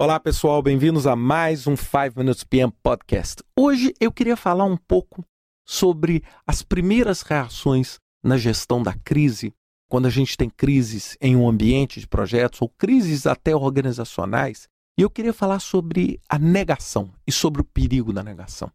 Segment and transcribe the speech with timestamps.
[0.00, 3.42] Olá, pessoal, bem-vindos a mais um 5 Minutes PM Podcast.
[3.58, 5.24] Hoje eu queria falar um pouco
[5.66, 9.52] sobre as primeiras reações na gestão da crise,
[9.90, 14.68] quando a gente tem crises em um ambiente de projetos ou crises até organizacionais.
[14.96, 18.70] E eu queria falar sobre a negação e sobre o perigo da negação.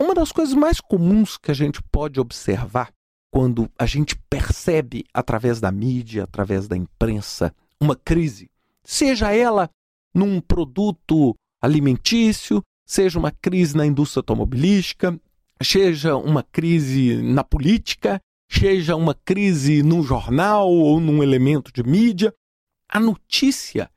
[0.00, 2.92] Uma das coisas mais comuns que a gente pode observar
[3.28, 8.48] quando a gente percebe através da mídia, através da imprensa, uma crise,
[8.84, 9.68] seja ela
[10.14, 15.18] num produto alimentício, seja uma crise na indústria automobilística,
[15.62, 22.34] seja uma crise na política, seja uma crise num jornal ou num elemento de mídia,
[22.88, 23.88] a notícia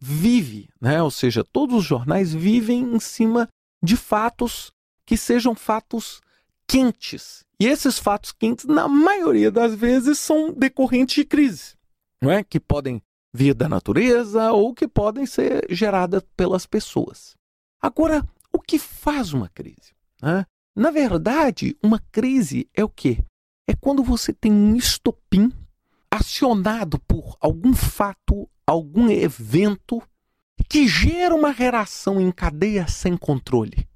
[0.00, 1.00] vive, né?
[1.02, 3.48] ou seja, todos os jornais vivem em cima
[3.82, 4.72] de fatos
[5.06, 6.20] que sejam fatos
[6.66, 7.44] quentes.
[7.60, 11.74] E esses fatos quentes, na maioria das vezes, são decorrentes de crise,
[12.20, 12.42] não é?
[12.42, 13.00] que podem
[13.32, 17.34] vir da natureza ou que podem ser geradas pelas pessoas.
[17.80, 19.94] Agora, o que faz uma crise?
[20.22, 20.44] Né?
[20.74, 23.24] Na verdade, uma crise é o quê?
[23.68, 25.52] É quando você tem um estopim
[26.10, 30.02] acionado por algum fato, algum evento
[30.68, 33.88] que gera uma reação em cadeia sem controle.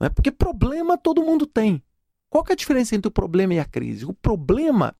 [0.00, 0.08] Né?
[0.08, 1.82] Porque problema todo mundo tem.
[2.30, 4.04] Qual é a diferença entre o problema e a crise?
[4.04, 4.94] O problema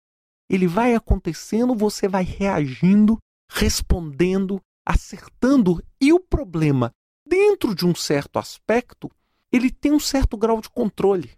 [0.51, 3.19] ele vai acontecendo, você vai reagindo
[3.51, 5.83] respondendo, acertando.
[6.01, 6.93] E o problema,
[7.27, 9.11] dentro de um certo aspecto,
[9.51, 11.31] ele tem um certo grau de controle.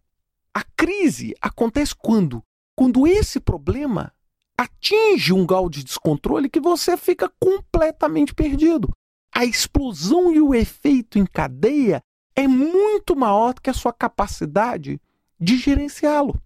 [0.53, 2.43] A crise acontece quando?
[2.77, 4.13] Quando esse problema
[4.57, 8.91] atinge um grau de descontrole que você fica completamente perdido.
[9.33, 12.03] A explosão e o efeito em cadeia
[12.35, 15.01] é muito maior do que a sua capacidade
[15.39, 16.41] de gerenciá-lo.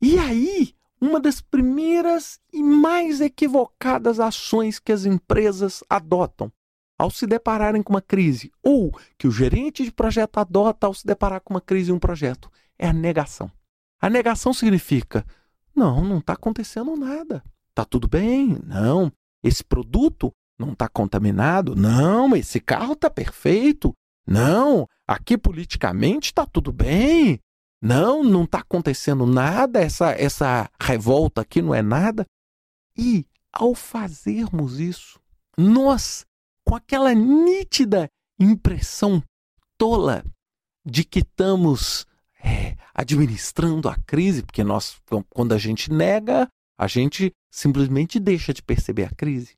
[0.00, 6.52] E aí uma das primeiras e mais equivocadas ações que as empresas adotam
[6.98, 11.06] ao se depararem com uma crise, ou que o gerente de projeto adota ao se
[11.06, 13.50] deparar com uma crise em um projeto, é a negação.
[13.98, 15.24] A negação significa:
[15.74, 17.42] não, não está acontecendo nada.
[17.70, 18.58] Está tudo bem?
[18.64, 19.10] Não.
[19.42, 21.74] Esse produto não está contaminado?
[21.74, 22.36] Não.
[22.36, 23.94] Esse carro está perfeito?
[24.26, 24.86] Não.
[25.06, 27.40] Aqui politicamente está tudo bem.
[27.80, 32.26] Não, não está acontecendo nada, essa, essa revolta aqui não é nada.
[32.96, 35.18] E ao fazermos isso,
[35.56, 36.26] nós,
[36.64, 39.22] com aquela nítida impressão
[39.78, 40.24] tola
[40.84, 42.06] de que estamos
[42.42, 46.48] é, administrando a crise, porque nós, quando a gente nega,
[46.78, 49.56] a gente simplesmente deixa de perceber a crise.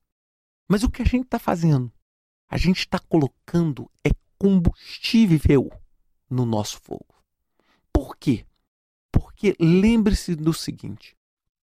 [0.69, 1.91] Mas o que a gente está fazendo?
[2.49, 5.71] A gente está colocando é combustível
[6.29, 7.12] no nosso fogo.
[7.93, 8.45] Por quê?
[9.11, 11.15] Porque lembre-se do seguinte: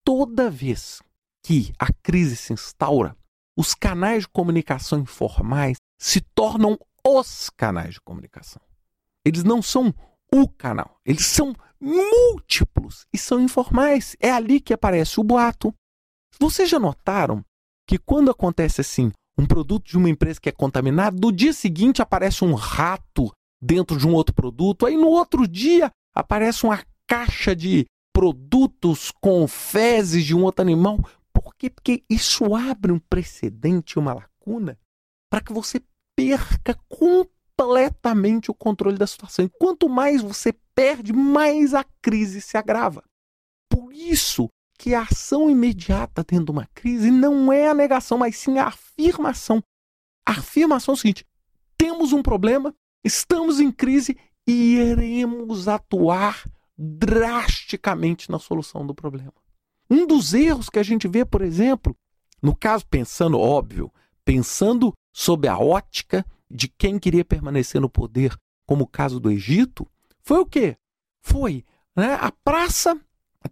[0.05, 1.03] toda vez
[1.43, 3.16] que a crise se instaura,
[3.56, 8.62] os canais de comunicação informais se tornam os canais de comunicação.
[9.25, 9.93] Eles não são
[10.33, 14.16] o canal, eles são múltiplos e são informais.
[14.21, 15.75] É ali que aparece o boato.
[16.39, 17.45] Vocês já notaram
[17.87, 22.03] que quando acontece assim, um produto de uma empresa que é contaminado, no dia seguinte
[22.03, 27.55] aparece um rato dentro de um outro produto, aí no outro dia aparece uma caixa
[27.55, 30.99] de produtos com fezes de um outro animal.
[31.33, 31.71] Por quê?
[31.71, 34.79] Porque isso abre um precedente, uma lacuna,
[35.31, 35.81] para que você
[36.17, 39.45] perca completamente o controle da situação.
[39.45, 43.05] E quanto mais você perde, mais a crise se agrava.
[43.71, 44.49] Por isso
[44.79, 48.67] que a ação imediata dentro de uma crise não é a negação, mas sim a
[48.67, 49.63] afirmação.
[50.27, 51.25] A afirmação é o seguinte:
[51.77, 54.17] temos um problema, estamos em crise
[54.48, 56.42] e iremos atuar
[56.76, 59.34] drasticamente na solução do problema.
[59.91, 61.94] Um dos erros que a gente vê, por exemplo,
[62.42, 63.92] no caso, pensando, óbvio,
[64.25, 68.34] pensando sob a ótica de quem queria permanecer no poder,
[68.66, 69.86] como o caso do Egito,
[70.22, 70.76] foi o quê?
[71.22, 71.62] Foi
[71.94, 72.98] né, a praça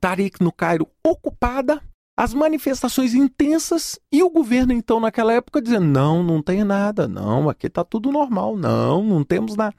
[0.01, 1.83] Tariq no Cairo ocupada,
[2.17, 7.51] as manifestações intensas e o governo, então, naquela época, dizendo: não, não tem nada, não,
[7.51, 9.77] aqui está tudo normal, não, não temos nada.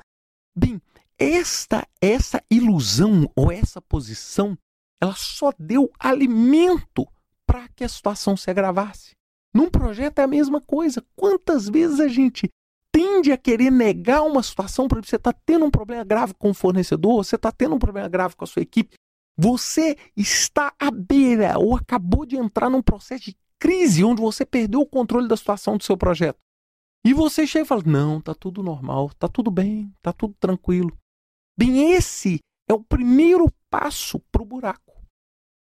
[0.56, 0.82] Bem,
[1.20, 4.58] esta, essa ilusão ou essa posição,
[5.02, 7.08] ela só deu alimento
[7.46, 9.12] para que a situação se agravasse.
[9.54, 11.04] Num projeto é a mesma coisa.
[11.16, 12.50] Quantas vezes a gente
[12.92, 16.54] tende a querer negar uma situação para você está tendo um problema grave com o
[16.54, 18.96] fornecedor, você está tendo um problema grave com a sua equipe,
[19.38, 24.82] você está à beira ou acabou de entrar num processo de crise onde você perdeu
[24.82, 26.40] o controle da situação do seu projeto.
[27.06, 30.92] E você chega e fala: "Não, tá tudo normal, tá tudo bem, tá tudo tranquilo".
[31.58, 32.40] Bem, esse
[32.70, 35.02] é o primeiro passo para o buraco.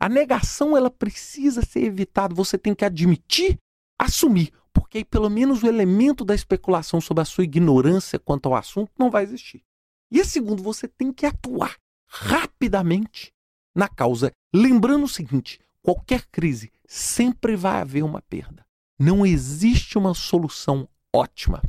[0.01, 2.35] A negação ela precisa ser evitada.
[2.35, 3.59] Você tem que admitir,
[3.99, 8.47] assumir, porque que aí pelo menos o elemento da especulação sobre a sua ignorância quanto
[8.47, 9.61] ao assunto não vai existir.
[10.09, 11.77] E segundo, você tem que atuar
[12.07, 13.33] rapidamente
[13.75, 18.65] na causa, lembrando o seguinte: qualquer crise sempre vai haver uma perda.
[18.97, 21.61] Não existe uma solução ótima.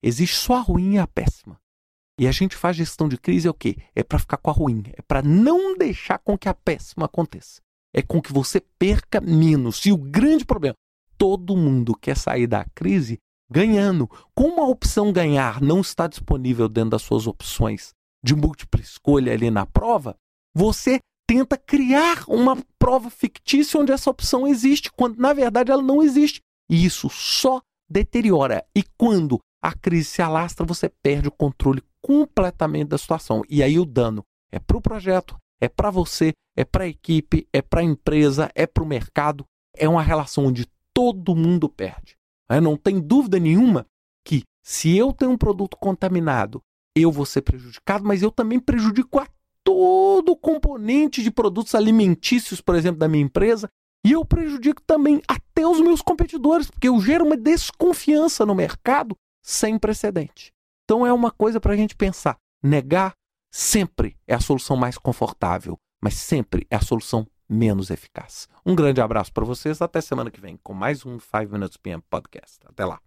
[0.00, 1.60] Existe só a ruim e a péssima.
[2.18, 3.76] E a gente faz gestão de crise é o quê?
[3.94, 7.60] É para ficar com a ruim, é para não deixar com que a péssima aconteça.
[7.94, 9.86] É com que você perca menos.
[9.86, 10.74] E o grande problema,
[11.16, 13.18] todo mundo quer sair da crise
[13.50, 14.08] ganhando.
[14.34, 17.92] Como a opção ganhar não está disponível dentro das suas opções
[18.22, 20.16] de múltipla escolha ali na prova,
[20.54, 26.02] você tenta criar uma prova fictícia onde essa opção existe, quando na verdade ela não
[26.02, 26.40] existe.
[26.68, 28.66] E isso só deteriora.
[28.74, 33.42] E quando a crise se alastra, você perde o controle completamente da situação.
[33.50, 37.46] E aí o dano é para o projeto, é para você, é para a equipe,
[37.52, 39.44] é para a empresa, é para o mercado.
[39.76, 42.16] É uma relação onde todo mundo perde.
[42.48, 43.86] É, não tem dúvida nenhuma
[44.24, 46.62] que se eu tenho um produto contaminado,
[46.96, 49.28] eu vou ser prejudicado, mas eu também prejudico a
[49.62, 53.68] todo o componente de produtos alimentícios, por exemplo, da minha empresa,
[54.04, 59.14] e eu prejudico também até os meus competidores, porque eu gero uma desconfiança no mercado
[59.42, 60.52] sem precedente.
[60.88, 62.38] Então é uma coisa para a gente pensar.
[62.62, 63.12] Negar
[63.52, 68.48] sempre é a solução mais confortável, mas sempre é a solução menos eficaz.
[68.64, 69.82] Um grande abraço para vocês.
[69.82, 72.60] Até semana que vem com mais um 5 Minutes PM Podcast.
[72.66, 72.98] Até lá.